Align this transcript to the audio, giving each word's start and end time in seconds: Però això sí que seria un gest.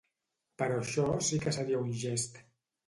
Però 0.61 0.79
això 0.85 1.05
sí 1.29 1.41
que 1.45 1.55
seria 1.59 1.87
un 1.87 1.95
gest. 2.07 2.45